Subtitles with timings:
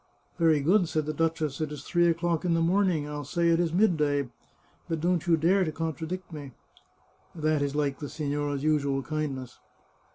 [0.39, 3.07] "Very good," said the duchess," it is three o'clock in the morning.
[3.07, 4.29] I'll say it is midday.
[4.89, 6.53] But don't you dare to con tradict me!""
[7.45, 9.59] That is like the signora's usual kindness."